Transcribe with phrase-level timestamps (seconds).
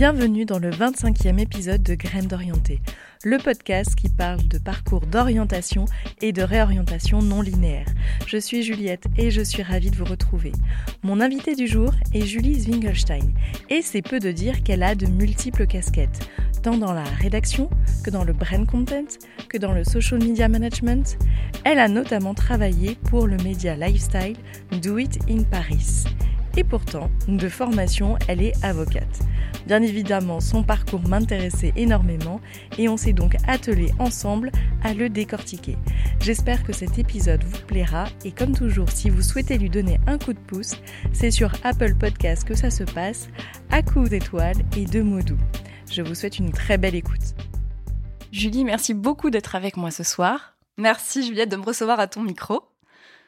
[0.00, 2.80] Bienvenue dans le 25e épisode de Graines d'orienté,
[3.22, 5.84] le podcast qui parle de parcours d'orientation
[6.22, 7.84] et de réorientation non linéaire.
[8.26, 10.52] Je suis Juliette et je suis ravie de vous retrouver.
[11.02, 13.28] Mon invité du jour est Julie Zwingelstein
[13.68, 16.26] et c'est peu de dire qu'elle a de multiples casquettes,
[16.62, 17.68] tant dans la rédaction
[18.02, 19.18] que dans le brand content,
[19.50, 21.18] que dans le social media management.
[21.64, 24.38] Elle a notamment travaillé pour le média lifestyle
[24.80, 26.06] Do It in Paris.
[26.56, 29.20] Et pourtant, de formation, elle est avocate.
[29.66, 32.40] Bien évidemment, son parcours m'intéressait énormément
[32.78, 34.50] et on s'est donc attelé ensemble
[34.82, 35.76] à le décortiquer.
[36.20, 40.18] J'espère que cet épisode vous plaira et comme toujours, si vous souhaitez lui donner un
[40.18, 40.74] coup de pouce,
[41.12, 43.28] c'est sur Apple Podcast que ça se passe,
[43.70, 45.38] à coups d'étoiles et de mots doux.
[45.90, 47.34] Je vous souhaite une très belle écoute.
[48.32, 50.56] Julie, merci beaucoup d'être avec moi ce soir.
[50.78, 52.69] Merci Juliette de me recevoir à ton micro.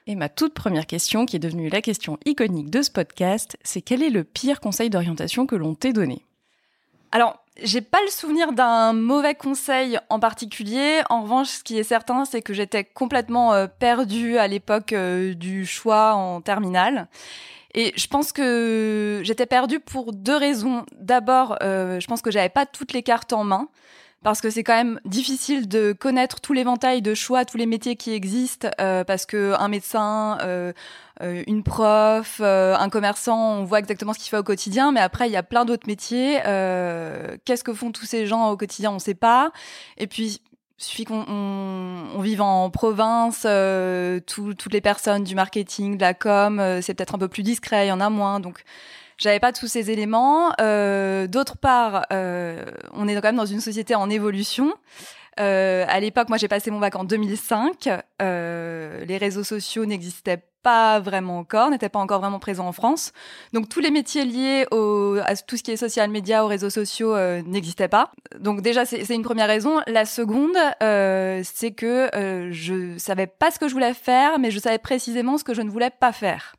[0.07, 3.83] Et ma toute première question, qui est devenue la question iconique de ce podcast, c'est
[3.83, 6.27] quel est le pire conseil d'orientation que l'on t'ait donné?
[7.13, 11.03] Alors, j'ai pas le souvenir d'un mauvais conseil en particulier.
[11.11, 15.35] En revanche, ce qui est certain, c'est que j'étais complètement euh, perdue à l'époque euh,
[15.35, 17.09] du choix en terminale.
[17.75, 20.85] Et je pense que j'étais perdue pour deux raisons.
[20.99, 23.69] D'abord, euh, je pense que j'avais pas toutes les cartes en main
[24.23, 27.97] parce que c'est quand même difficile de connaître tout l'éventail de choix, tous les métiers
[27.97, 30.73] qui existent, euh, parce que un médecin, euh,
[31.23, 35.01] euh une prof, euh, un commerçant, on voit exactement ce qu'il fait au quotidien, mais
[35.01, 36.41] après il y a plein d'autres métiers.
[36.47, 39.53] Euh, qu'est-ce que font tous ces gens au quotidien On ne sait pas.
[39.99, 40.41] Et puis
[40.79, 43.43] suffit qu'on on, on vive en province,
[44.27, 47.87] tout, toutes les personnes du marketing, de la com, c'est peut-être un peu plus discret,
[47.87, 48.65] il y en a moins, donc
[49.19, 50.53] j'avais pas tous ces éléments.
[50.61, 54.73] Euh, D'autre part, euh, on est quand même dans une société en évolution.
[55.41, 57.89] Euh, à l'époque, moi, j'ai passé mon bac en 2005.
[58.21, 63.13] Euh, les réseaux sociaux n'existaient pas vraiment encore, n'étaient pas encore vraiment présents en France.
[63.53, 66.71] Donc tous les métiers liés au, à tout ce qui est social media, aux réseaux
[66.71, 68.13] sociaux euh, n'existaient pas.
[68.39, 69.81] Donc déjà c'est une première raison.
[69.89, 72.11] La seconde, euh, c'est que
[72.53, 75.63] je savais pas ce que je voulais faire, mais je savais précisément ce que je
[75.63, 76.55] ne voulais pas faire.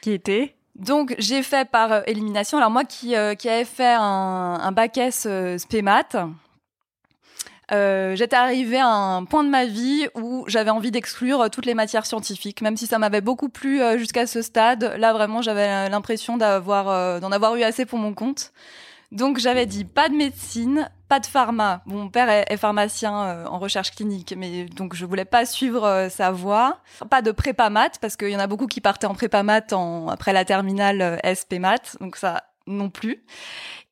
[0.00, 0.55] Qui était?
[0.78, 2.58] Donc j'ai fait par euh, élimination.
[2.58, 6.04] Alors moi qui, euh, qui avais fait un, bac S euh, spémat,
[7.70, 12.06] j'étais arrivée à un point de ma vie où j'avais envie d'exclure toutes les matières
[12.06, 14.94] scientifiques, même si ça m'avait beaucoup plu jusqu'à ce stade.
[14.98, 18.52] Là vraiment j'avais l'impression d'avoir d'en avoir eu assez pour mon compte.
[19.12, 21.82] Donc j'avais dit pas de médecine, pas de pharma.
[21.86, 26.08] mon père est, pharmacien euh, en recherche clinique, mais donc je voulais pas suivre euh,
[26.08, 26.78] sa voie.
[27.10, 29.74] Pas de prépa maths parce qu'il y en a beaucoup qui partaient en prépa maths
[30.08, 33.22] après la terminale euh, SP maths, donc ça non plus.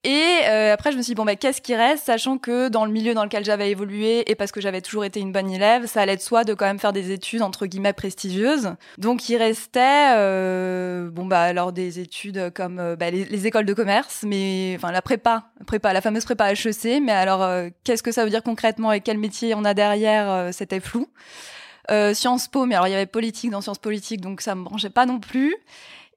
[0.04, 2.84] Et euh, après, je me suis dit, bon, bah, qu'est-ce qui reste, sachant que dans
[2.84, 5.86] le milieu dans lequel j'avais évolué, et parce que j'avais toujours été une bonne élève,
[5.86, 8.74] ça allait de soi de quand même faire des études, entre guillemets, prestigieuses.
[8.98, 13.72] Donc, il restait, euh, bon, bah, alors des études comme euh, bah, les, écoles de
[13.72, 18.24] commerce, mais, enfin, la prépa, prépa, la fameuse prépa HEC, mais alors, qu'est-ce que ça
[18.24, 21.08] veut dire concrètement et quel métier on a derrière, c'était flou.
[21.88, 24.90] Sciences Po, mais alors, il y avait politique dans Sciences Politiques, donc ça me branchait
[24.90, 25.56] pas non plus.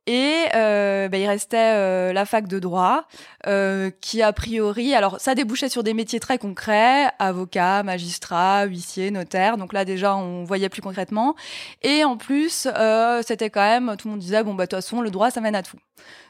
[0.08, 3.04] Et euh, bah, il restait euh, la fac de droit,
[3.46, 9.12] euh, qui a priori, alors ça débouchait sur des métiers très concrets, avocat, magistrat, huissier,
[9.12, 9.58] notaire.
[9.58, 11.36] Donc là déjà, on voyait plus concrètement.
[11.84, 14.78] Et en plus, euh, c'était quand même, tout le monde disait bon bah de toute
[14.78, 15.78] façon, le droit ça mène à tout.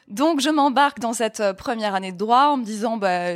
[0.07, 3.31] Donc je m'embarque dans cette euh, première année de droit en me disant, bah,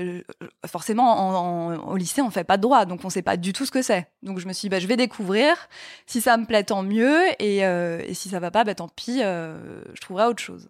[0.66, 3.52] forcément, en, en, au lycée, on fait pas de droit, donc on sait pas du
[3.52, 4.08] tout ce que c'est.
[4.24, 5.54] Donc je me suis dit, bah, je vais découvrir.
[6.06, 7.20] Si ça me plaît, tant mieux.
[7.40, 10.70] Et, euh, si ça va pas, bah, tant pis, euh, je trouverai autre chose.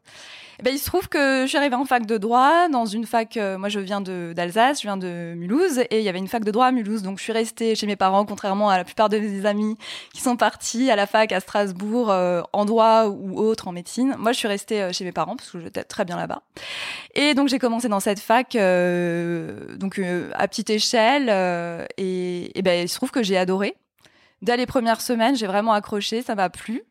[0.60, 3.06] Et ben, il se trouve que je suis arrivée en fac de droit, dans une
[3.06, 6.44] fac, moi je viens d'Alsace, je viens de Mulhouse, et il y avait une fac
[6.44, 7.02] de droit à Mulhouse.
[7.02, 9.76] Donc je suis restée chez mes parents, contrairement à la plupart de mes amis
[10.14, 12.14] qui sont partis à la fac à Strasbourg,
[12.54, 14.16] en droit ou autre, en médecine.
[14.20, 16.42] Moi je suis restée chez mes parents, parce que j'étais très bien là-bas.
[17.14, 22.62] Et donc j'ai commencé dans cette fac, euh, donc euh, à petite échelle, euh, et,
[22.64, 23.76] ben il se trouve que j'ai adoré.
[24.42, 26.82] Dès les premières semaines, j'ai vraiment accroché, ça m'a plu.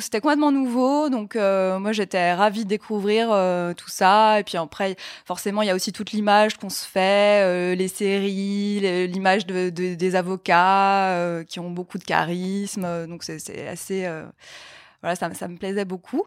[0.00, 3.28] C'était complètement nouveau, donc moi j'étais ravie de découvrir
[3.76, 4.40] tout ça.
[4.40, 4.96] Et puis après,
[5.26, 9.94] forcément, il y a aussi toute l'image qu'on se fait, les séries, l'image de, de,
[9.94, 13.06] des avocats qui ont beaucoup de charisme.
[13.08, 14.08] Donc c'est assez
[15.04, 16.22] voilà, ça, ça, me plaisait beaucoup.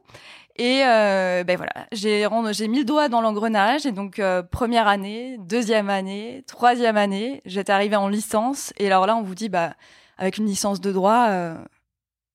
[0.57, 5.37] Et euh, ben voilà, j'ai mis le doigt dans l'engrenage et donc euh, première année,
[5.37, 9.75] deuxième année, troisième année, j'étais arrivée en licence et alors là on vous dit bah
[10.17, 11.55] avec une licence de droit, euh,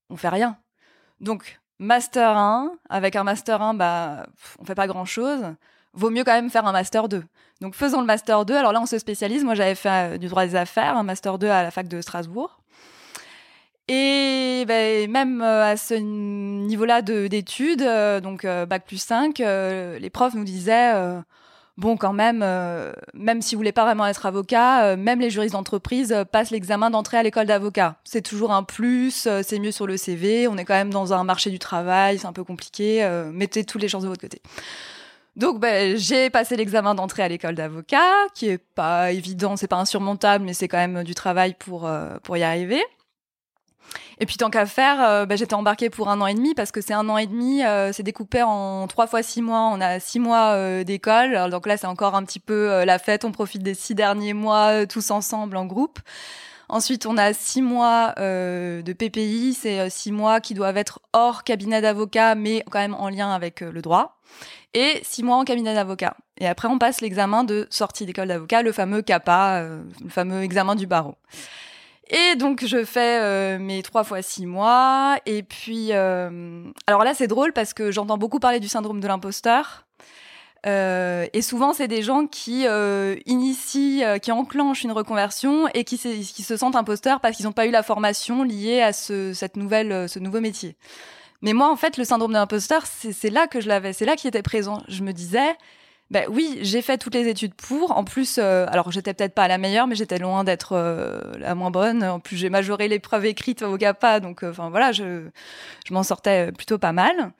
[0.09, 0.57] on fait rien.
[1.21, 4.27] Donc master 1, avec un master 1, bah
[4.61, 5.43] on fait pas grand chose.
[5.93, 7.25] Vaut mieux quand même faire un master 2.
[7.61, 8.55] Donc faisons le master 2.
[8.55, 9.43] Alors là on se spécialise.
[9.43, 12.01] Moi j'avais fait euh, du droit des affaires, un master 2 à la fac de
[12.01, 12.62] Strasbourg.
[13.88, 20.11] Et ben, même euh, à ce niveau-là d'études, euh, donc euh, bac plus 5, les
[20.11, 20.93] profs nous disaient
[21.79, 22.44] bon, quand même,
[23.14, 27.17] même si vous voulez pas vraiment être avocat, même les juristes d'entreprise passent l'examen d'entrée
[27.17, 27.96] à l'école d'avocat.
[28.05, 30.46] C'est toujours un plus, c'est mieux sur le CV.
[30.46, 33.08] On est quand même dans un marché du travail, c'est un peu compliqué.
[33.32, 34.43] mettez toutes les chances de votre côté.
[35.35, 39.78] Donc, ben, j'ai passé l'examen d'entrée à l'école d'avocat, qui est pas évident, c'est pas
[39.78, 41.90] insurmontable, mais c'est quand même du travail pour
[42.23, 42.82] pour y arriver.
[44.19, 46.70] Et puis tant qu'à faire, euh, bah, j'étais embarquée pour un an et demi parce
[46.70, 49.70] que c'est un an et demi, euh, c'est découpé en trois fois six mois.
[49.73, 53.25] On a six mois euh, d'école, donc là c'est encore un petit peu la fête.
[53.25, 55.99] On profite des six derniers mois tous ensemble en groupe.
[56.69, 61.82] Ensuite, on a six mois de PPI, c'est six mois qui doivent être hors cabinet
[61.82, 64.17] d'avocat, mais quand même en lien avec le droit.
[64.73, 66.17] Et six mois en cabinet d'avocat.
[66.38, 69.64] Et après, on passe l'examen de sortie d'école d'avocat, le fameux CAPA,
[70.02, 71.17] le fameux examen du barreau.
[72.12, 75.17] Et donc je fais euh, mes trois fois six mois.
[75.25, 79.09] Et puis, euh, alors là c'est drôle parce que j'entends beaucoup parler du syndrome de
[79.09, 79.87] l'imposteur.
[80.64, 82.67] Euh, et souvent c'est des gens qui
[83.26, 87.70] initient, qui enclenchent une reconversion et qui, se sentent imposteurs parce qu'ils n'ont pas eu
[87.70, 90.76] la formation liée à ce, cette nouvelle, ce nouveau métier.
[91.41, 94.17] Mais moi en fait le syndrome de l'imposteur c'est là que je l'avais, c'est là
[94.17, 94.82] qui était présent.
[94.87, 95.56] Je me disais
[96.12, 97.97] ben oui, j'ai fait toutes les études pour.
[97.97, 101.55] En plus, euh, alors j'étais peut-être pas la meilleure, mais j'étais loin d'être euh, la
[101.55, 102.05] moins bonne.
[102.05, 105.23] En plus, j'ai majoré l'épreuve écrite au CAPA, donc euh, enfin voilà, je,
[105.87, 107.32] je m'en sortais plutôt pas mal.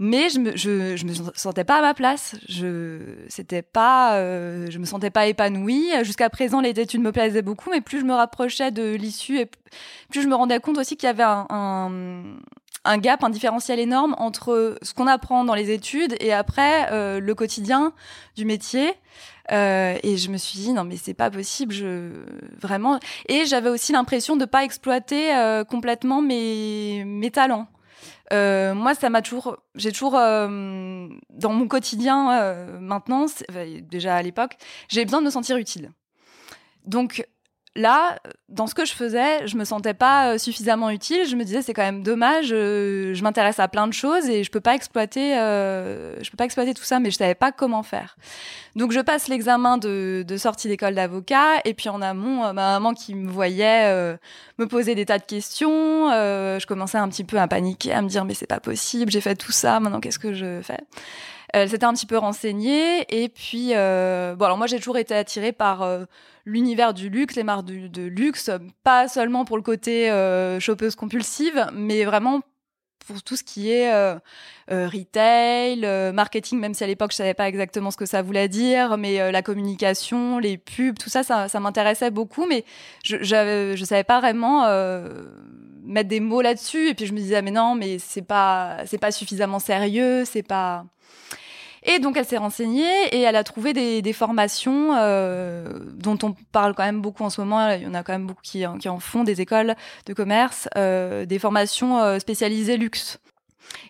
[0.00, 2.34] Mais je me, je, je me sentais pas à ma place.
[2.48, 5.92] Je, c'était pas, je me sentais pas épanouie.
[6.02, 9.46] Jusqu'à présent, les études me plaisaient beaucoup, mais plus je me rapprochais de l'issue, et
[10.10, 11.90] plus je me rendais compte aussi qu'il y avait un
[12.86, 17.20] un gap, un différentiel énorme entre ce qu'on apprend dans les études et après euh,
[17.20, 17.92] le quotidien
[18.36, 18.94] du métier.
[19.52, 22.10] Euh, et je me suis dit non mais c'est pas possible, je
[22.60, 22.98] vraiment.
[23.28, 27.66] Et j'avais aussi l'impression de pas exploiter euh, complètement mes mes talents.
[28.30, 33.26] moi, ça m'a toujours, j'ai toujours dans mon quotidien maintenant,
[33.82, 34.56] déjà à l'époque,
[34.88, 35.92] j'ai besoin de me sentir utile.
[36.86, 37.26] Donc
[37.76, 38.18] là,
[38.48, 41.26] dans ce que je faisais, je me sentais pas euh, suffisamment utile.
[41.28, 42.48] Je me disais c'est quand même dommage.
[42.50, 46.36] Euh, je m'intéresse à plein de choses et je peux pas exploiter, euh, je peux
[46.36, 48.16] pas exploiter tout ça, mais je savais pas comment faire.
[48.74, 53.14] Donc je passe l'examen de, sortie d'école d'avocat et puis en amont, ma maman qui
[53.14, 53.90] me voyait
[54.58, 58.08] me poser des tas de questions, je commençais un petit peu à paniquer, à me
[58.08, 60.80] dire mais c'est pas possible, j'ai fait tout ça, maintenant qu'est-ce que je fais?
[61.52, 65.52] Elle s'était un petit peu renseignée et puis bon alors moi j'ai toujours été attirée
[65.52, 66.06] par
[66.46, 68.50] l'univers du luxe, les marques de, luxe,
[68.84, 72.40] pas seulement pour le côté euh, chopeuse compulsive, mais vraiment
[73.06, 74.16] pour tout ce qui est euh,
[74.70, 75.80] euh, retail,
[76.12, 79.30] marketing, même si à l'époque je savais pas exactement ce que ça voulait dire, mais
[79.30, 82.64] la communication, les pubs, tout ça, ça, m'intéressait beaucoup, mais
[83.04, 84.64] je ne savais pas vraiment
[85.86, 86.90] mettre des mots là-dessus.
[86.90, 90.42] Et puis je me disais mais non, mais c'est pas c'est pas suffisamment sérieux, c'est
[90.42, 90.84] pas
[91.88, 96.74] et donc, elle s'est renseignée et elle a trouvé des, formations euh, dont on parle
[96.74, 97.70] quand même beaucoup en ce moment.
[97.70, 101.24] Il y en a quand même beaucoup qui, en font, des écoles de commerce, euh,
[101.26, 103.18] des formations euh, spécialisées luxe.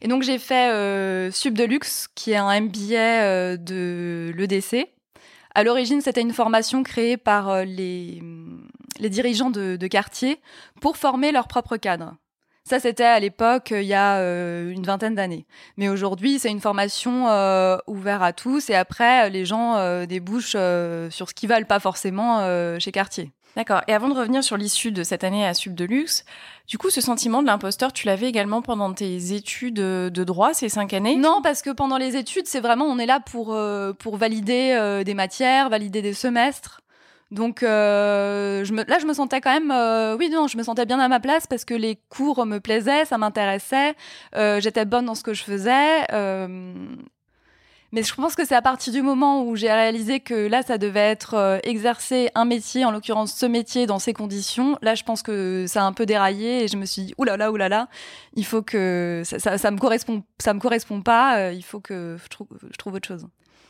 [0.02, 4.88] Et donc, j'ai fait Sub de Luxe, qui est un MBA de l'EDC.
[5.54, 8.22] À l'origine, c'était une formation créée par les,
[8.98, 10.40] les dirigeants de, de quartier
[10.80, 12.14] pour former leurs propres cadres.
[12.68, 15.46] Ça, c'était à l'époque, il y a euh, une vingtaine d'années.
[15.76, 20.56] Mais aujourd'hui, c'est une formation euh, ouverte à tous et après, les gens euh, débouchent
[21.10, 22.40] sur ce qu'ils veulent, pas forcément
[22.80, 23.30] chez Cartier.
[23.54, 23.82] D'accord.
[23.86, 26.24] Et avant de revenir sur l'issue de cette année à Sub de Luxe,
[26.66, 30.68] du coup, ce sentiment de l'imposteur, tu l'avais également pendant tes études de droit, ces
[30.68, 31.14] cinq années?
[31.14, 33.56] Non, parce que pendant les études, c'est vraiment, on est là pour,
[33.98, 36.80] pour valider des matières, valider des semestres.
[37.32, 41.00] Donc euh, là, je me sentais quand même, euh, oui, non, je me sentais bien
[41.00, 43.94] à ma place parce que les cours me plaisaient, ça m'intéressait,
[44.36, 46.06] euh, j'étais bonne dans ce que je faisais.
[47.92, 50.78] mais je pense que c'est à partir du moment où j'ai réalisé que là, ça
[50.78, 54.78] devait être exercer un métier, en l'occurrence ce métier dans ces conditions.
[54.82, 57.50] Là, je pense que ça a un peu déraillé et je me suis dit, oulala,
[57.50, 57.88] oulala,
[58.34, 61.52] il faut que ça, ça, me correspond, ça me correspond pas.
[61.52, 63.26] il faut que je trouve autre chose.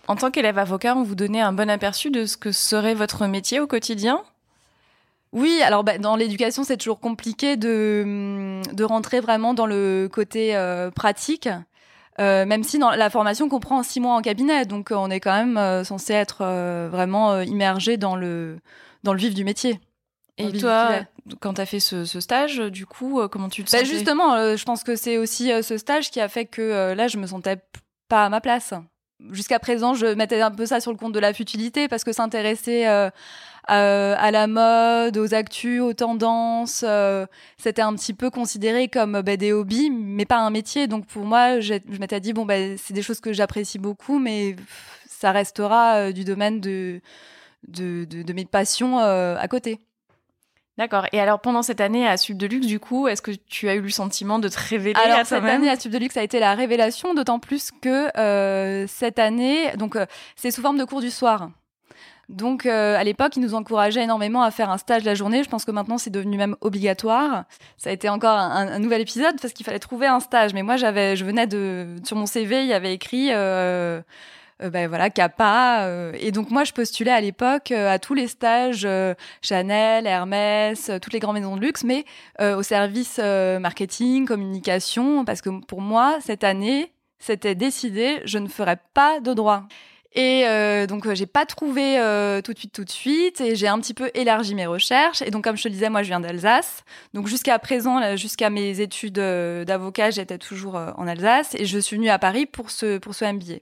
[0.09, 3.27] En tant qu'élève avocat, on vous donnait un bon aperçu de ce que serait votre
[3.27, 4.23] métier au quotidien?
[5.33, 10.57] Oui, alors bah, dans l'éducation, c'est toujours compliqué de, de rentrer vraiment dans le côté
[10.57, 11.49] euh, pratique,
[12.21, 15.37] euh, même si dans la formation comprend six mois en cabinet, donc on est quand
[15.37, 16.39] même euh, censé être
[16.91, 18.59] vraiment immergé dans le,
[19.03, 19.81] dans le vif du métier.
[20.39, 21.01] Et toi,
[21.41, 24.85] quand tu as fait ce, stage, du coup, comment tu te bah, Justement, je pense
[24.85, 27.57] que c'est aussi ce stage qui a fait que là, je me sentais
[28.09, 28.73] pas à ma place.
[29.31, 32.13] Jusqu'à présent, je mettais un peu ça sur le compte de la futilité parce que
[32.13, 32.87] s'intéresser
[33.69, 37.27] euh, à la mode, aux actus, aux tendances, euh,
[37.59, 40.87] c'était un petit peu considéré comme bah, des hobbies, mais pas un métier.
[40.87, 44.55] Donc pour moi, je m'étais dit, bon, bah, c'est des choses que j'apprécie beaucoup, mais
[45.09, 47.01] ça restera euh, du domaine de,
[47.67, 49.81] de mes passions à côté.
[50.79, 51.07] D'accord.
[51.13, 53.75] Et alors, pendant cette année à Sub de Luxe, du coup, est-ce que tu as
[53.75, 56.23] eu le sentiment de te révéler alors, à cette année à Sub de Luxe a
[56.23, 60.05] été la révélation, d'autant plus que euh, cette année, donc euh,
[60.37, 61.49] c'est sous forme de cours du soir.
[62.29, 65.45] Donc, euh, à l'époque, ils nous encourageaient énormément à faire un stage la journée.
[65.45, 67.45] Je pense que maintenant, c'est devenu même obligatoire.
[67.77, 70.53] Ça a été encore un, un nouvel épisode parce qu'il fallait trouver un stage.
[70.53, 73.31] Mais moi, j'avais, je venais de, sur mon CV, il y avait écrit
[74.61, 77.99] euh, euh, ben voilà Kappa euh, et donc moi je postulais à l'époque euh, à
[77.99, 78.87] tous les stages
[79.43, 82.05] Chanel, Hermès, toutes les grandes maisons de luxe mais
[82.41, 88.79] au service marketing, communication parce que pour moi cette année c'était décidé, je ne ferais
[88.93, 89.63] pas de droit.
[90.19, 90.45] Et
[90.89, 91.97] donc j'ai pas trouvé
[92.45, 95.31] tout de suite tout de suite et j'ai un petit peu élargi mes recherches et
[95.31, 99.21] donc comme je te disais moi je viens d'Alsace donc jusqu'à présent jusqu'à mes études
[99.67, 103.27] d'avocat j'étais toujours en Alsace et je suis venue à Paris pour ce pour ce
[103.27, 103.61] MBA.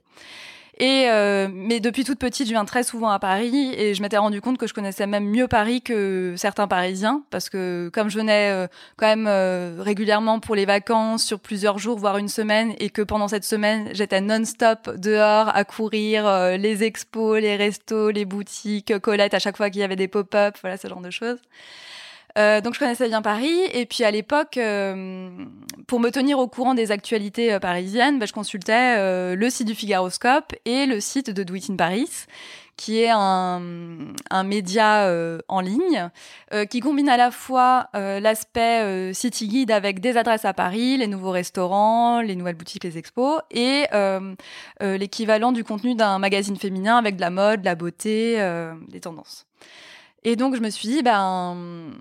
[0.77, 4.17] Et euh, mais depuis toute petite, je viens très souvent à Paris et je m'étais
[4.17, 8.17] rendu compte que je connaissais même mieux Paris que certains Parisiens parce que comme je
[8.17, 8.67] venais euh,
[8.97, 13.01] quand même euh, régulièrement pour les vacances sur plusieurs jours, voire une semaine, et que
[13.01, 19.33] pendant cette semaine j'étais non-stop dehors à courir les expos, les restos, les boutiques, Colette
[19.33, 21.39] à chaque fois qu'il y avait des pop-up, voilà ce genre de choses.
[22.37, 25.29] Euh, donc je connaissais bien Paris et puis à l'époque, euh,
[25.87, 29.67] pour me tenir au courant des actualités euh, parisiennes, bah, je consultais euh, le site
[29.67, 32.09] du Figaroscope et le site de Do in Paris,
[32.75, 33.61] qui est un,
[34.29, 35.09] un média
[35.47, 36.09] en ligne
[36.69, 41.31] qui combine à la fois l'aspect city guide avec des adresses à Paris, les nouveaux
[41.31, 43.85] restaurants, les nouvelles boutiques, les expos et
[44.81, 48.35] l'équivalent du contenu d'un magazine féminin avec de la mode, de la beauté,
[48.89, 49.47] des tendances.
[50.25, 51.93] Et donc je me suis dit, ben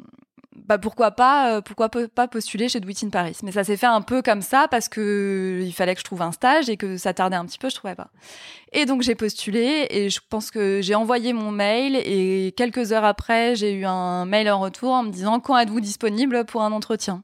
[0.64, 3.36] bah pourquoi pas euh, pourquoi pas postuler chez Do Paris.
[3.42, 6.22] Mais ça s'est fait un peu comme ça parce que il fallait que je trouve
[6.22, 8.10] un stage et que ça tardait un petit peu je trouvais pas.
[8.72, 13.04] Et donc j'ai postulé et je pense que j'ai envoyé mon mail et quelques heures
[13.04, 16.72] après j'ai eu un mail en retour en me disant quand êtes-vous disponible pour un
[16.72, 17.22] entretien?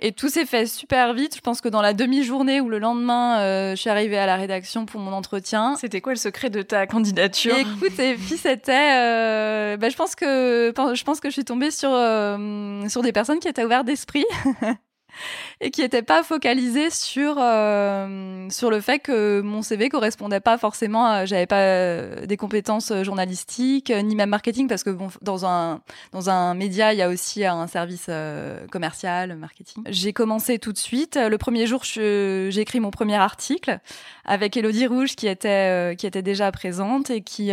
[0.00, 1.36] Et tout s'est fait super vite.
[1.36, 4.36] Je pense que dans la demi-journée ou le lendemain, euh, je suis arrivée à la
[4.36, 5.76] rédaction pour mon entretien.
[5.76, 7.56] C'était quoi le secret de ta candidature?
[7.56, 11.70] Écoute, et puis c'était, euh, bah, je pense que je pense que je suis tombée
[11.70, 14.24] sur euh, sur des personnes qui étaient ouvertes d'esprit.
[15.60, 20.58] et qui n'était pas focalisé sur euh, sur le fait que mon CV correspondait pas
[20.58, 25.46] forcément à j'avais pas euh, des compétences journalistiques ni même marketing parce que bon dans
[25.46, 25.80] un
[26.12, 29.84] dans un média il y a aussi un service euh, commercial marketing.
[29.88, 31.16] J'ai commencé tout de suite.
[31.16, 33.78] Le premier jour j'ai écrit mon premier article
[34.24, 37.50] avec Elodie Rouge qui était qui était déjà présente et qui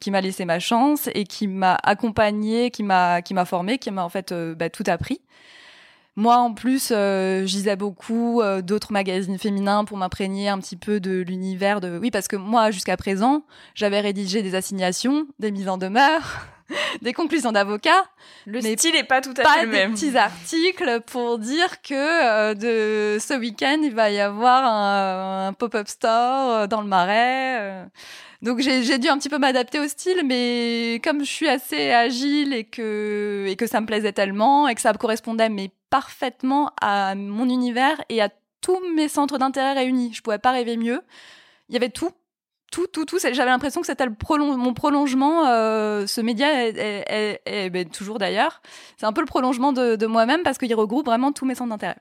[0.00, 3.90] qui m'a laissé ma chance et qui m'a accompagnée qui m'a qui m'a formée qui
[3.90, 5.20] m'a en fait bah, tout appris
[6.20, 10.76] moi, en plus, euh, je lisais beaucoup euh, d'autres magazines féminins pour m'imprégner un petit
[10.76, 11.98] peu de l'univers de.
[11.98, 13.42] Oui, parce que moi, jusqu'à présent,
[13.74, 16.46] j'avais rédigé des assignations, des mises en demeure,
[17.02, 18.04] des conclusions d'avocat.
[18.44, 19.94] Le style n'est pas tout à fait le même.
[19.94, 25.48] Des petits articles pour dire que euh, de ce week-end, il va y avoir un,
[25.48, 27.86] un pop-up store dans le Marais.
[28.42, 32.54] Donc j'ai dû un petit peu m'adapter au style, mais comme je suis assez agile
[32.54, 37.14] et que, et que ça me plaisait tellement et que ça correspondait mais parfaitement à
[37.14, 38.30] mon univers et à
[38.62, 41.02] tous mes centres d'intérêt réunis, je pouvais pas rêver mieux.
[41.68, 42.10] Il y avait tout,
[42.72, 43.18] tout, tout, tout.
[43.18, 45.46] J'avais l'impression que c'était mon prolongement.
[45.46, 48.62] Euh, ce média est, ben, toujours d'ailleurs.
[48.96, 51.98] C'est un peu le prolongement de moi-même parce qu'il regroupe vraiment tous mes centres d'intérêt.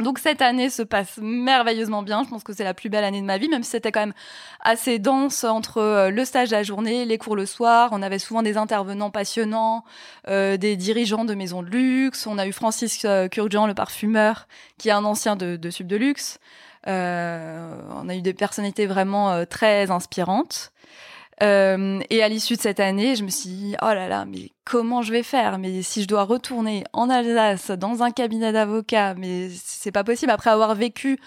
[0.00, 2.24] Donc cette année se passe merveilleusement bien.
[2.24, 4.00] Je pense que c'est la plus belle année de ma vie, même si c'était quand
[4.00, 4.14] même
[4.60, 7.90] assez dense entre euh, le stage la journée, les cours le soir.
[7.92, 9.84] On avait souvent des intervenants passionnants,
[10.28, 12.26] euh, des dirigeants de maisons de luxe.
[12.26, 15.86] On a eu Francis euh, Kurjan, le parfumeur, qui est un ancien de, de Sub
[15.86, 16.38] de Luxe.
[16.86, 20.72] On a eu des personnalités vraiment très inspirantes.
[21.42, 24.50] Euh, et à l'issue de cette année, je me suis dit, oh là là, mais
[24.64, 25.58] comment je vais faire?
[25.58, 30.30] Mais si je dois retourner en Alsace dans un cabinet d'avocat, mais c'est pas possible.
[30.30, 31.18] Après avoir vécu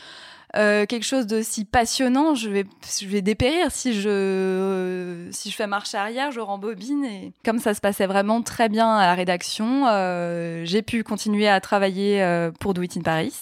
[0.55, 2.65] euh, quelque chose de si passionnant, je vais,
[2.97, 7.03] je vais dépérir si je, si je fais marche arrière, je rembobine.
[7.03, 11.49] Et comme ça se passait vraiment très bien à la rédaction, euh, j'ai pu continuer
[11.49, 13.33] à travailler pour Do It in Paris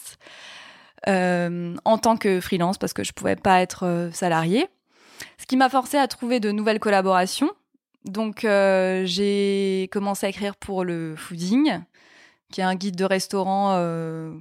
[1.05, 4.67] en tant que freelance parce que je pouvais pas être salarié.
[5.37, 7.51] Ce qui m'a forcé à trouver de nouvelles collaborations.
[8.05, 11.81] Donc euh, j'ai commencé à écrire pour le Fooding,
[12.51, 14.33] qui est un guide de restaurant euh,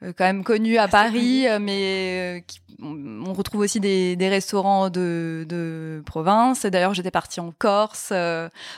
[0.00, 2.44] quand même connu à Paris, mais
[2.82, 6.66] on retrouve aussi des, restaurants de, de province.
[6.66, 8.12] D'ailleurs, j'étais partie en Corse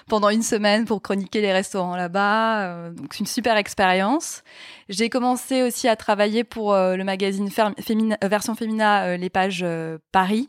[0.08, 2.90] pendant une semaine pour chroniquer les restaurants là-bas.
[2.90, 4.44] donc, c'est une super expérience.
[4.88, 7.50] J'ai commencé aussi à travailler pour le magazine
[8.22, 9.66] version Femina, les pages
[10.12, 10.48] Paris.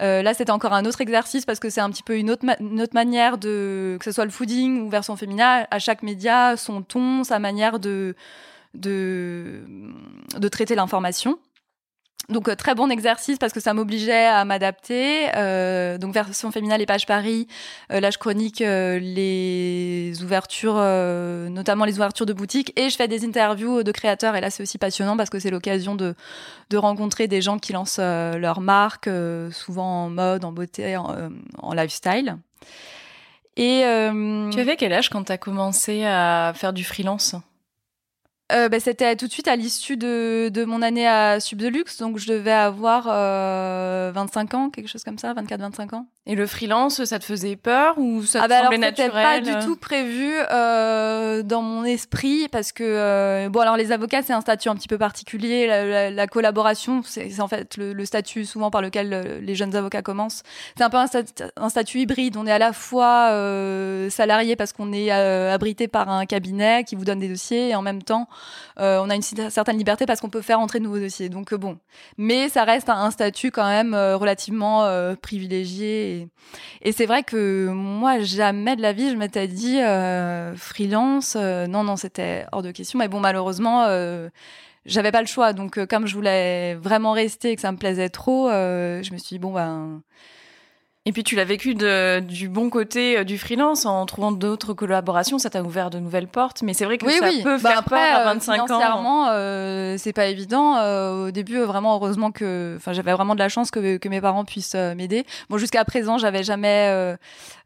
[0.00, 2.44] Euh, là, c'était encore un autre exercice parce que c'est un petit peu une autre,
[2.94, 7.24] manière de, que ce soit le fooding ou version féminin, à chaque média, son ton,
[7.24, 8.14] sa manière de,
[8.74, 9.62] de,
[10.38, 11.38] de traiter l'information.
[12.28, 15.28] Donc euh, très bon exercice parce que ça m'obligeait à m'adapter.
[15.36, 17.48] Euh, donc version féminin, les pages Paris.
[17.90, 20.76] Euh, là, je chronique euh, les ouvertures,
[21.50, 24.36] notamment les ouvertures de boutiques, et je fais des interviews de créateurs.
[24.36, 26.14] Et là, c'est aussi passionnant parce que c'est l'occasion de,
[26.70, 29.10] de rencontrer des gens qui lancent leur marque,
[29.50, 32.36] souvent en mode, en beauté, en, en lifestyle.
[33.56, 33.82] Et
[34.52, 37.34] tu avais quel âge quand tu as commencé à faire du freelance?
[38.52, 42.18] Euh, bah, C'était tout de suite à l'issue de, de, mon année à Subdelux, donc
[42.18, 46.06] je devais avoir euh, 25 ans, quelque chose comme ça, 24-25 ans.
[46.24, 49.10] Et le freelance, ça te faisait peur ou ça te ah bah semblait alors, naturel
[49.10, 54.22] pas du tout prévu euh, dans mon esprit parce que euh, bon alors les avocats
[54.22, 55.66] c'est un statut un petit peu particulier.
[55.66, 59.74] La, la, collaboration c'est en fait le, le, statut souvent par lequel euh, les jeunes
[59.74, 60.44] avocats commencent.
[60.78, 61.06] C'est un peu un,
[61.56, 62.36] un, statut hybride.
[62.36, 66.84] On est à la fois euh, salarié parce qu'on est euh, abrité par un cabinet
[66.84, 68.28] qui vous donne des dossiers et en même temps
[68.76, 71.28] on a une certaine liberté parce qu'on peut faire entrer de nouveaux dossiers.
[71.28, 71.78] Donc bon,
[72.18, 74.86] mais ça reste un, statut quand même relativement
[75.20, 76.28] privilégié
[76.82, 81.36] et, c'est vrai que moi, jamais de la vie, je m'étais dit euh, freelance.
[81.36, 82.98] Euh, non, non, c'était hors de question.
[82.98, 84.28] Mais bon, malheureusement, euh,
[84.86, 85.52] j'avais pas le choix.
[85.52, 89.36] Donc, comme je voulais vraiment rester et que ça me plaisait trop, je me suis
[89.36, 90.02] dit, bon, ben
[91.04, 94.72] et puis tu l'as vécu de, du bon côté euh, du freelance en trouvant d'autres
[94.72, 96.62] collaborations, ça t'a ouvert de nouvelles portes.
[96.62, 99.26] Mais c'est vrai que ça peut bah, faire après, peur à 25 euh, ans.
[99.30, 100.76] Euh, c'est pas évident.
[100.76, 104.20] Euh, au début, vraiment, heureusement que, enfin, j'avais vraiment de la chance que, que mes
[104.20, 105.26] parents puissent m'aider.
[105.50, 107.16] Bon, jusqu'à présent, j'avais jamais,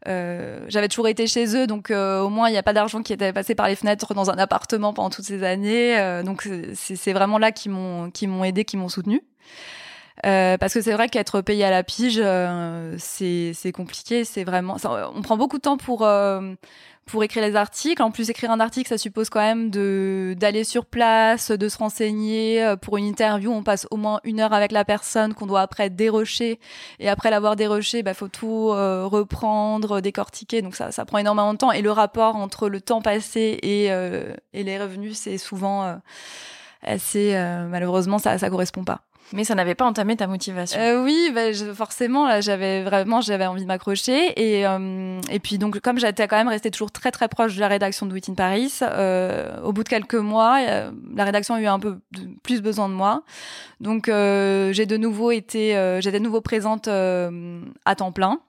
[0.07, 3.33] j'avais toujours été chez eux, donc au moins il n'y a pas d'argent qui était
[3.33, 6.23] passé par les fenêtres dans un appartement pendant toutes ces années.
[6.23, 9.21] donc c'est vraiment là qui m'ont, qui m'ont aidé, qui m'ont soutenu.
[10.25, 14.23] Euh, parce que c'est vrai qu'être payé à la pige, euh, c'est compliqué.
[14.23, 14.77] C'est vraiment,
[15.15, 16.55] on prend beaucoup de temps pour euh,
[17.05, 18.01] pour écrire les articles.
[18.01, 21.77] En plus, écrire un article, ça suppose quand même de d'aller sur place, de se
[21.77, 22.63] renseigner.
[22.63, 25.61] Euh, pour une interview, on passe au moins une heure avec la personne qu'on doit
[25.61, 26.59] après dérocher.
[26.99, 30.61] Et après l'avoir déroché, bah faut tout reprendre, décortiquer.
[30.63, 31.71] Donc ça, ça prend énormément de temps.
[31.71, 33.85] Et le rapport entre le temps passé et
[34.53, 35.99] et les revenus, c'est souvent
[36.81, 37.33] assez
[37.69, 39.06] malheureusement ça ça correspond pas.
[39.33, 40.79] Mais ça n'avait pas entamé ta motivation.
[40.79, 44.31] Euh, oui, bah, forcément, là, j'avais vraiment, j'avais envie de m'accrocher.
[44.39, 47.59] Et, euh, et puis, donc, comme j'étais quand même restée toujours très, très proche de
[47.59, 51.61] la rédaction de Wit in Paris, euh, au bout de quelques mois, la rédaction a
[51.61, 51.99] eu un peu
[52.41, 53.23] plus besoin de moi.
[53.81, 58.39] Donc, j'ai de nouveau été, j'étais de nouveau présente à temps plein.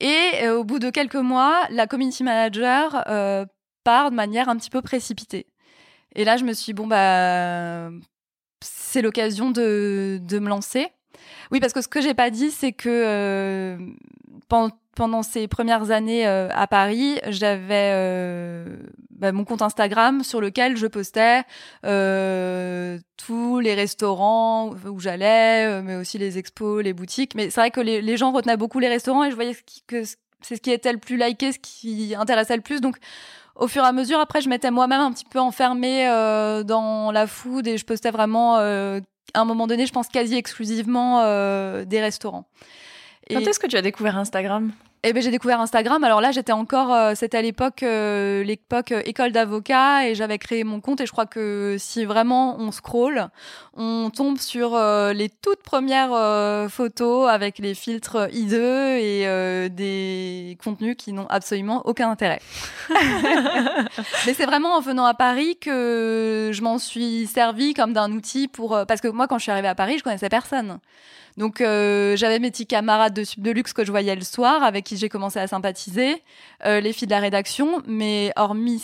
[0.00, 3.04] Et au bout de quelques mois, la community manager
[3.84, 5.46] part de manière un petit peu précipitée.
[6.14, 7.90] Et là, je me suis dit, bon, bah,
[8.86, 10.88] c'est l'occasion de, de, me lancer.
[11.50, 13.76] Oui, parce que ce que j'ai pas dit, c'est que euh,
[14.48, 18.76] pendant, ces premières années euh, à Paris, j'avais euh,
[19.10, 21.42] bah, mon compte Instagram sur lequel je postais
[23.16, 27.34] tous les restaurants où j'allais, mais aussi les expos, les boutiques.
[27.34, 30.04] Mais c'est vrai que les, les, gens retenaient beaucoup les restaurants et je voyais que
[30.42, 32.80] c'est ce qui était le plus liké, ce qui intéressait le plus.
[32.80, 32.98] Donc
[33.58, 37.10] au fur et à mesure, après, je m'étais moi-même un petit peu enfermée euh, dans
[37.10, 39.00] la food et je postais vraiment, euh,
[39.34, 42.48] à un moment donné, je pense quasi exclusivement euh, des restaurants.
[43.30, 44.72] Quand est-ce que tu as découvert Instagram?
[45.02, 46.02] Eh ben j'ai découvert Instagram.
[46.04, 50.38] Alors là, j'étais encore, euh, c'était à l'époque, euh, l'époque euh, école d'avocat, et j'avais
[50.38, 51.00] créé mon compte.
[51.00, 53.28] Et je crois que si vraiment on scroll,
[53.76, 54.76] on tombe sur
[55.12, 62.10] les toutes premières photos avec les filtres hideux et des contenus qui n'ont absolument aucun
[62.10, 62.40] intérêt.
[64.26, 68.48] Mais c'est vraiment en venant à Paris que je m'en suis servi comme d'un outil
[68.48, 70.78] pour, parce que moi, quand je suis arrivée à Paris, je connaissais personne.
[71.36, 74.96] Donc j'avais mes petits camarades de de luxe que je voyais le soir, avec qui
[74.96, 76.22] j'ai commencé à sympathiser,
[76.64, 77.82] euh, les filles de la rédaction.
[77.86, 78.82] Mais hormis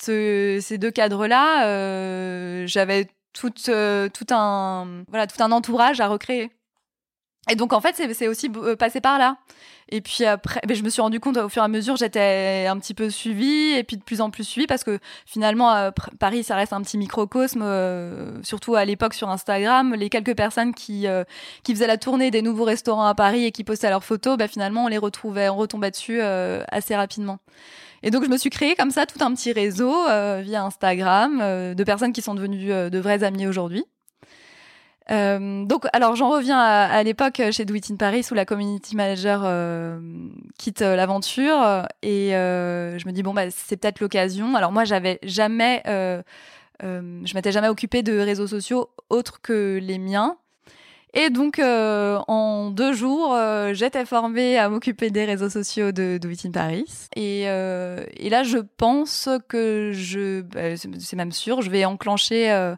[0.00, 6.50] ce, ces deux cadres-là, euh, j'avais tout, tout un voilà tout un entourage à recréer.
[7.50, 9.36] Et donc en fait, c'est aussi passé par là.
[9.90, 12.66] Et puis après, ben, je me suis rendu compte au fur et à mesure, j'étais
[12.68, 16.42] un petit peu suivie et puis de plus en plus suivie parce que finalement, Paris,
[16.42, 17.62] ça reste un petit microcosme,
[18.42, 19.94] surtout à l'époque sur Instagram.
[19.94, 21.06] Les quelques personnes qui,
[21.64, 24.48] qui faisaient la tournée des nouveaux restaurants à Paris et qui postaient leurs photos, ben,
[24.48, 27.38] finalement, on les retrouvait, on retombait dessus assez rapidement.
[28.04, 31.40] Et donc, je me suis créé comme ça tout un petit réseau euh, via Instagram
[31.40, 33.82] euh, de personnes qui sont devenues euh, de vrais amis aujourd'hui.
[35.08, 39.42] Donc, alors j'en reviens à, l'époque chez Do It in Paris où la community manager
[40.58, 44.54] quitte l'aventure et je me dis bon bah c'est peut-être l'occasion.
[44.54, 50.38] Alors moi j'avais jamais, je m'étais jamais occupée de réseaux sociaux autres que les miens.
[51.16, 56.18] Et donc, euh, en deux jours, euh, j'étais formée à m'occuper des réseaux sociaux de
[56.20, 56.86] Do It in Paris.
[57.14, 62.74] Et, euh, et là, je pense que je, bah, c'est même sûr, je vais enclencher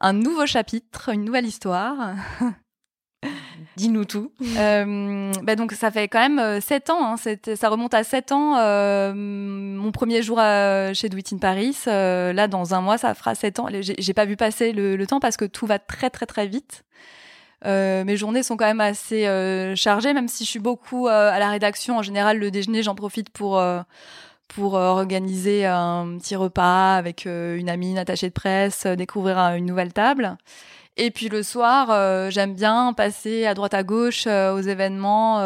[0.00, 2.14] un nouveau chapitre, une nouvelle histoire.
[3.76, 4.32] Dis-nous tout.
[4.40, 8.54] bah donc ça fait quand même sept ans, hein, ça remonte à sept ans.
[9.14, 10.38] mon premier jour
[10.94, 13.68] chez Do It in Paris, là dans un mois ça fera sept ans.
[13.70, 16.84] J'ai pas vu passer le, temps parce que tout va très très très vite.
[17.64, 21.30] Euh, mes journées sont quand même assez euh, chargées, même si je suis beaucoup euh,
[21.30, 21.98] à la rédaction.
[21.98, 23.62] En général, le déjeuner, j'en profite pour
[24.48, 29.92] pour organiser un petit repas avec une amie, une attachée de presse, découvrir une nouvelle
[29.92, 30.36] table.
[30.96, 35.40] Et puis le soir, j'aime bien passer à droite à gauche aux événements.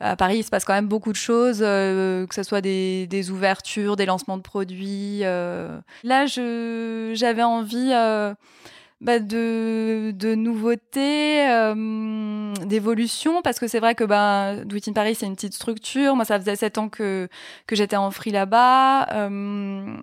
[0.00, 3.30] à Paris, il se passe quand même beaucoup de choses, que ce soit des, des,
[3.30, 5.20] ouvertures, des lancements de produits.
[5.20, 7.92] Là, j'avais envie
[9.00, 15.34] bah, de, nouveautés, euh, d'évolution, parce que c'est vrai que bah, in Paris, c'est une
[15.34, 16.16] petite structure.
[16.16, 17.28] Moi, ça faisait sept ans que,
[17.66, 19.06] que j'étais en free là-bas.
[19.12, 19.96] Euh,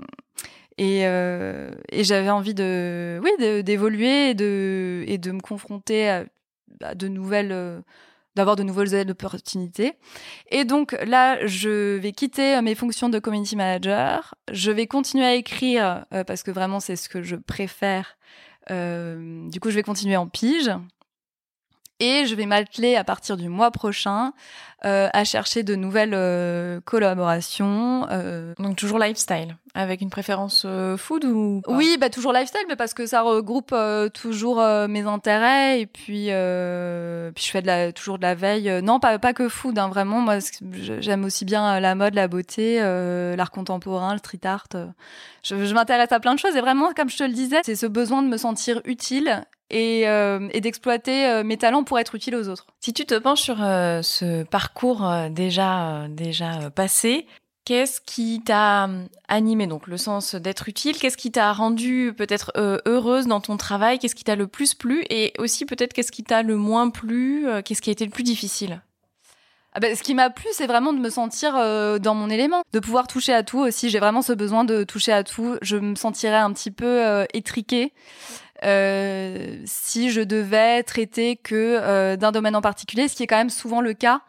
[0.77, 6.95] et, euh, et j'avais envie de, oui, d'évoluer et de, et de me confronter à,
[6.95, 7.83] de nouvelles
[8.35, 9.93] d'avoir de nouvelles opportunités.
[10.51, 14.35] Et donc là, je vais quitter mes fonctions de community manager.
[14.53, 18.15] Je vais continuer à écrire parce que vraiment c'est ce que je préfère
[18.69, 20.71] du coup, je vais continuer en pige.
[22.01, 24.33] Et je vais m'atteler à partir du mois prochain
[24.83, 28.07] euh, à chercher de nouvelles euh, collaborations.
[28.09, 28.55] Euh.
[28.57, 30.65] Donc toujours lifestyle, avec une préférence
[30.97, 33.75] food ou Oui, bah toujours lifestyle, mais parce que ça regroupe
[34.15, 38.81] toujours mes intérêts et puis, puis je fais de la, toujours de la veille.
[38.81, 40.21] non, pas, pas que food, hein, vraiment.
[40.21, 40.39] Moi,
[40.71, 44.65] j'aime aussi bien la mode, la beauté, l'art contemporain, le street art.
[45.43, 47.75] je, je m'intéresse à plein de choses et vraiment, comme je te le disais, c'est
[47.75, 52.35] ce besoin de me sentir utile euh, et, d'exploiter euh, mes talents pour être utile
[52.35, 52.67] aux autres.
[52.79, 57.25] Si tu te penches sur euh, ce parcours déjà, déjà passé,
[57.65, 58.89] qu'est-ce qui t'a
[59.27, 59.67] animé?
[59.67, 62.51] Donc le sens d'être utile, qu'est-ce qui t'a rendu peut-être
[62.85, 63.99] heureuse dans ton travail?
[63.99, 65.03] Qu'est-ce qui t'a le plus plu?
[65.09, 68.23] Et aussi peut-être qu'est-ce qui t'a le moins plu Qu'est-ce qui a été le plus
[68.23, 68.81] difficile?
[69.73, 72.79] Ah ben, ce qui m'a plu, c'est vraiment de me sentir dans mon élément, de
[72.79, 73.89] pouvoir toucher à tout aussi.
[73.89, 75.57] J'ai vraiment ce besoin de toucher à tout.
[75.61, 77.93] Je me sentirais un petit peu étriquée
[78.63, 83.49] si je devais traiter que euh, d'un domaine en particulier, ce qui est quand même
[83.49, 84.21] souvent le cas.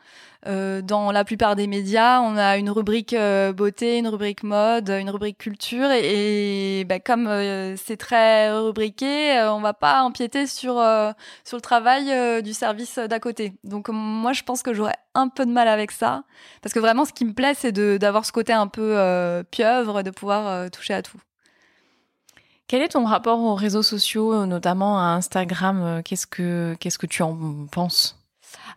[0.48, 4.88] Euh, dans la plupart des médias, on a une rubrique euh, beauté, une rubrique mode,
[4.90, 7.28] une rubrique culture, et, et bah, comme
[7.76, 10.82] c'est très rubriqué, on va pas empiéter sur
[11.44, 13.52] sur le travail du service d'à côté.
[13.62, 16.24] Donc moi, je pense que j'aurais un peu de mal avec ça,
[16.60, 18.96] parce que vraiment, ce qui me plaît, c'est d'avoir ce côté un peu
[19.52, 21.18] pieuvre, de pouvoir toucher à tout.
[22.72, 27.04] Quel est ton rapport aux réseaux sociaux, notamment à Instagram euh, Qu'est-ce que qu'est-ce que
[27.04, 27.36] tu en
[27.70, 28.18] penses?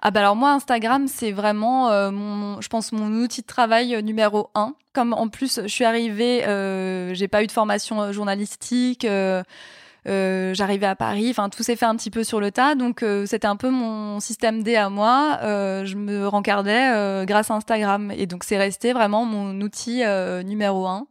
[0.01, 3.95] Ah bah alors moi Instagram c'est vraiment euh, mon je pense mon outil de travail
[3.95, 4.73] euh, numéro un.
[4.91, 6.41] Comme en plus je suis arrivée
[7.15, 9.07] j'ai pas eu de formation journalistique
[10.05, 13.47] j'arrivais à Paris, enfin tout s'est fait un petit peu sur le tas, donc c'était
[13.47, 15.39] un peu mon système D à moi.
[15.41, 20.03] je me rencardais grâce à Instagram et donc c'est resté vraiment mon outil
[20.43, 21.07] numéro un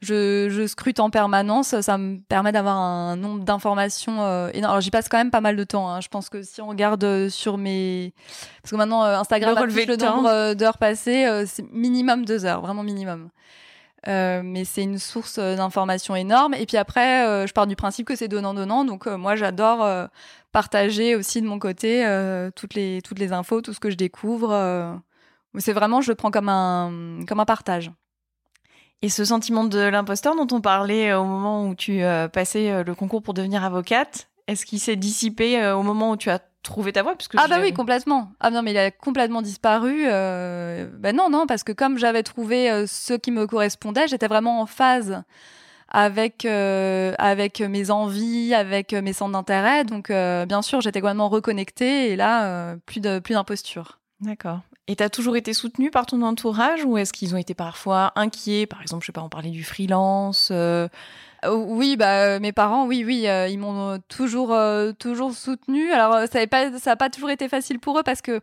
[0.00, 1.78] je, je, scrute en permanence.
[1.80, 4.72] Ça me permet d'avoir un nombre d'informations euh, énorme.
[4.72, 5.88] Alors j'y passe quand même pas mal de temps.
[5.88, 6.00] Hein.
[6.00, 8.14] Je pense que si on regarde euh, sur mes,
[8.62, 12.60] parce que maintenant euh, Instagram le, le nombre euh, d'heures passées, c'est minimum deux heures,
[12.60, 13.30] vraiment minimum.
[14.06, 16.54] mais c'est une source d'informations énorme.
[16.54, 18.84] Et puis après, je pars du principe que c'est donnant donnant.
[18.84, 20.08] Donc moi, j'adore
[20.52, 22.04] partager aussi de mon côté
[22.54, 25.00] toutes les toutes les infos, tout ce que je découvre.
[25.58, 27.90] c'est vraiment, je le prends comme un comme un partage.
[29.00, 32.70] Et ce sentiment de l'imposteur dont on parlait euh, au moment où tu euh, passais
[32.70, 36.40] euh, le concours pour devenir avocate, est-ce qu'il s'est dissipé au moment où tu as
[36.62, 37.14] trouvé ta voie?
[37.36, 38.32] Ah bah oui, complètement.
[38.40, 40.04] Ah non, mais il a complètement disparu.
[40.06, 44.64] Ben non, non, parce que comme j'avais trouvé ce qui me correspondait, j'étais vraiment en
[44.64, 45.22] phase
[45.90, 49.84] avec avec mes envies, avec mes centres d'intérêt.
[49.84, 53.98] Donc bien sûr, j'étais complètement reconnectée et là plus de plus d'imposture.
[54.22, 54.60] D'accord.
[54.88, 58.66] Et t'as toujours été soutenue par ton entourage ou est-ce qu'ils ont été parfois inquiets?
[58.66, 60.48] Par exemple, je sais pas, on parlait du freelance.
[60.50, 60.88] Euh,
[61.46, 64.56] oui, bah mes parents, oui, oui, euh, ils m'ont toujours,
[64.98, 65.92] toujours soutenue.
[65.92, 68.40] Alors ça n'a pas, pas toujours été facile pour eux parce que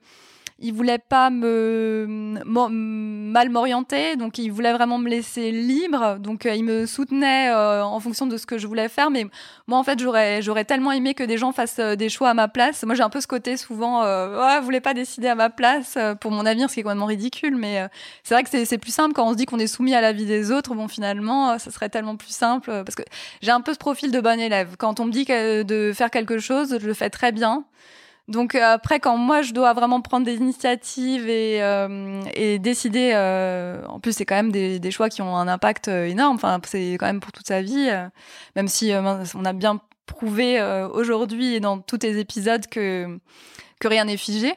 [0.60, 2.06] il voulait pas me
[2.46, 6.18] mal m'orienter, donc il voulait vraiment me laisser libre.
[6.20, 9.12] Donc euh, il me soutenait euh, en fonction de ce que je voulais faire.
[9.12, 9.28] Mais
[9.68, 12.48] moi, en fait, j'aurais tellement aimé que des gens fassent euh, des choix à ma
[12.48, 12.84] place.
[12.84, 16.32] Moi, j'ai un peu ce côté souvent, ouais, voulez pas décider à ma place pour
[16.32, 17.58] mon avenir, ce qui est complètement ridicule.
[17.58, 17.88] Mais
[18.24, 20.14] c'est vrai que c'est plus simple quand on se dit qu'on est soumis à la
[20.14, 20.74] vie des autres.
[20.74, 23.04] Bon, finalement, ça serait tellement plus simple parce que
[23.42, 24.76] j'ai un peu ce profil de bon élève.
[24.78, 27.66] Quand on me dit de faire quelque chose, je le fais très bien.
[28.28, 33.12] Donc euh, après, quand moi je dois vraiment prendre des initiatives et, euh, et décider,
[33.14, 36.36] euh, en plus c'est quand même des, des, choix qui ont un impact énorme.
[36.36, 37.90] Enfin, c'est quand même pour toute sa vie,
[38.56, 38.92] même si
[39.36, 40.62] on a bien prouvé
[40.94, 43.20] aujourd'hui et dans tous les épisodes que
[43.80, 44.54] que rien n'est figé.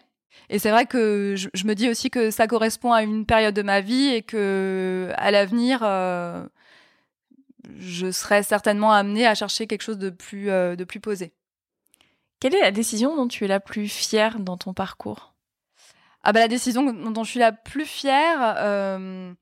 [0.51, 3.55] Et c'est vrai que je, je, me dis aussi que ça correspond à une période
[3.55, 5.81] de ma vie et que à l'avenir,
[7.79, 11.33] je serai certainement amenée à chercher quelque chose de plus de plus posé.
[12.41, 15.35] Quelle est la décision dont tu es la plus fière dans ton parcours?
[16.23, 19.33] Ah bah la décision dont je suis la plus fière, euh,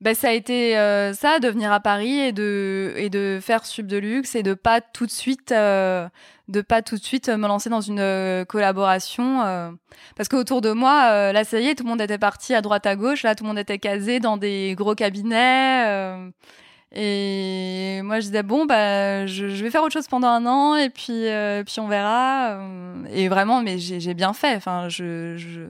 [0.00, 3.96] bah, ça a été euh, ça, de venir à Paris et de faire Sub de
[3.98, 6.08] luxe et de pas tout de suite euh,
[6.48, 9.76] de pas tout de suite me lancer dans une collaboration
[10.16, 12.86] parce qu'autour de moi là ça y est tout le monde était parti à droite
[12.86, 13.22] à gauche.
[13.22, 16.32] Là tout le monde était casé dans des gros cabinets
[16.94, 20.90] et moi, je disais bon, bah, je, vais faire autre chose pendant un an et
[20.90, 22.58] puis, euh, puis on verra.
[22.58, 24.56] Euh, et vraiment, mais j'ai bien fait.
[24.56, 25.62] Enfin, je, je,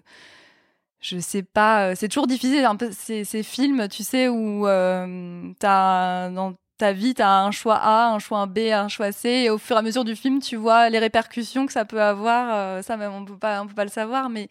[1.01, 1.91] je sais pas.
[1.91, 6.93] Euh, c'est toujours difficile un peu ces, films, tu sais, où euh, t'as dans ta
[6.93, 9.77] vie, tu as un choix A, un choix B, un choix C, et au fur
[9.77, 12.83] et à mesure du film, tu vois les répercussions que ça peut avoir.
[12.83, 14.49] ça, on peut pas, on peut pas le savoir, mais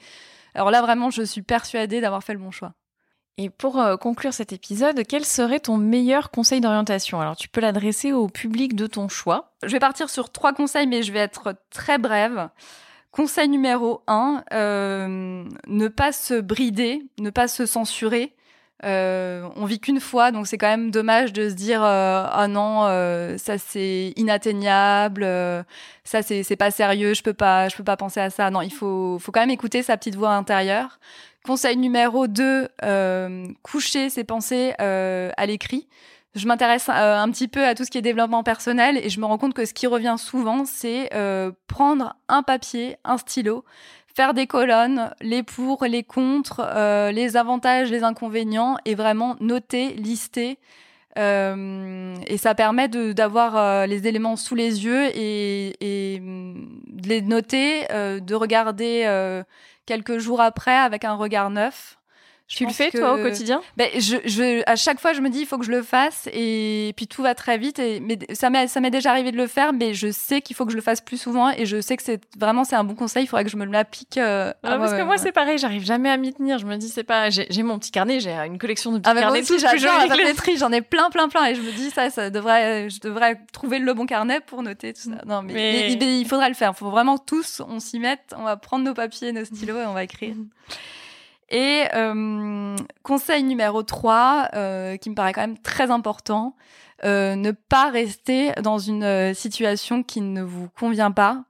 [0.55, 2.73] alors là, vraiment, je suis persuadée d'avoir fait le bon choix.
[3.37, 7.21] Et pour euh, conclure cet épisode, quel serait ton meilleur conseil d'orientation?
[7.21, 9.53] Alors tu peux l'adresser au public de ton choix.
[9.63, 12.49] Je vais partir sur trois conseils, mais je vais être très brève.
[13.11, 18.35] Conseil numéro un, euh, ne pas se brider, ne pas se censurer.
[18.83, 22.81] Euh, on vit qu'une fois, donc c'est quand même dommage de se dire ah non,
[23.37, 25.23] ça c'est inatteignable,
[26.03, 28.49] ça c'est pas sérieux, je peux pas, je peux pas penser à ça.
[28.49, 30.99] Non, il faut, faut quand même écouter sa petite voix intérieure.
[31.43, 35.87] Conseil numéro 2, euh, coucher ses pensées euh, à l'écrit.
[36.35, 39.19] Je m'intéresse euh, un petit peu à tout ce qui est développement personnel et je
[39.19, 43.65] me rends compte que ce qui revient souvent, c'est euh, prendre un papier, un stylo,
[44.15, 49.93] faire des colonnes, les pour, les contre, euh, les avantages, les inconvénients et vraiment noter,
[49.93, 50.57] lister.
[51.17, 59.05] et ça permet d'avoir les éléments sous les yeux et de les noter, de regarder
[59.85, 62.00] quelques jours après avec un regard neuf.
[62.55, 65.39] Tu le fais toi au quotidien ben, je, je, à chaque fois, je me dis
[65.39, 67.79] il faut que je le fasse et puis tout va très vite.
[67.79, 70.55] Et, mais ça m'est ça m'est déjà arrivé de le faire, mais je sais qu'il
[70.55, 72.83] faut que je le fasse plus souvent et je sais que c'est vraiment c'est un
[72.83, 73.23] bon conseil.
[73.23, 74.17] Il faudrait que je me l'applique.
[74.17, 76.57] Euh, parce que moi c'est pareil, j'arrive jamais à m'y tenir.
[76.57, 79.19] Je me dis c'est pas, j'ai mon petit carnet, j'ai une collection de petits ah,
[79.19, 79.41] carnets.
[79.41, 79.93] Aussi, j'adore
[80.57, 83.79] J'en ai plein plein plein et je me dis ça, ça devrait, je devrais trouver
[83.79, 85.23] le bon carnet pour noter tout ça.
[85.25, 86.73] Non mais, il faudrait le faire.
[86.75, 88.35] Il faut vraiment tous on s'y mette.
[88.37, 90.35] On va prendre nos papiers, nos stylos et on va écrire.
[91.51, 96.55] Et euh, conseil numéro 3, euh, qui me paraît quand même très important,
[97.03, 101.43] euh, ne pas rester dans une situation qui ne vous convient pas,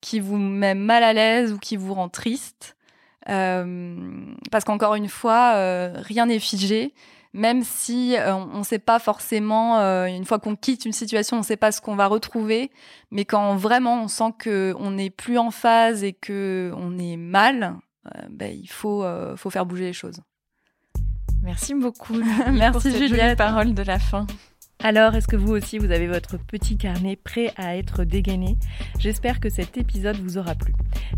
[0.00, 2.76] qui vous met mal à l'aise ou qui vous rend triste.
[3.26, 5.52] Parce qu'encore une fois,
[5.96, 6.94] rien n'est figé.
[7.34, 11.44] Même si on ne sait pas forcément, une fois qu'on quitte une situation, on ne
[11.44, 12.70] sait pas ce qu'on va retrouver.
[13.10, 17.18] Mais quand vraiment on sent que on n'est plus en phase et que on est
[17.18, 17.76] mal,
[18.16, 20.20] euh, ben, il faut, euh, faut faire bouger les choses.
[21.42, 22.16] Merci beaucoup.
[22.52, 23.38] Merci Juliette.
[23.38, 24.26] Parole de la fin.
[24.80, 28.56] Alors, est-ce que vous aussi, vous avez votre petit carnet prêt à être dégainé?
[29.00, 30.72] J'espère que cet épisode vous aura plu.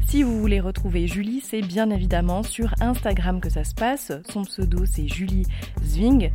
[0.09, 4.13] Si vous voulez retrouver Julie, c'est bien évidemment sur Instagram que ça se passe.
[4.31, 5.47] Son pseudo, c'est Julie
[5.85, 6.31] Zwing.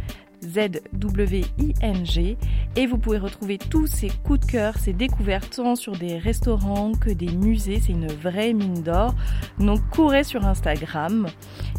[0.45, 2.37] Z-W-I-N-G.
[2.75, 6.91] Et vous pouvez retrouver tous ces coups de cœur, ces découvertes, tant sur des restaurants
[6.93, 7.81] que des musées.
[7.85, 9.15] C'est une vraie mine d'or.
[9.59, 11.27] Donc courez sur Instagram.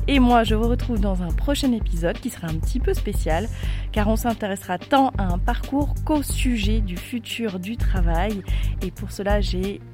[0.08, 3.48] Et moi, je vous retrouve dans un prochain épisode qui sera un petit peu spécial,
[3.90, 8.42] car on s'intéressera tant à un parcours qu'au sujet du futur du travail.
[8.82, 9.40] Et pour cela,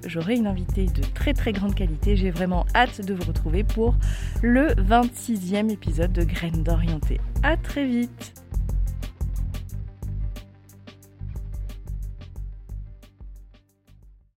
[0.06, 2.16] j'aurai une invitée de très très grande qualité.
[2.16, 3.94] J'ai vraiment hâte de vous retrouver pour
[4.42, 7.18] le 26e épisode de Graines d'Orienté.
[7.42, 8.34] À très vite!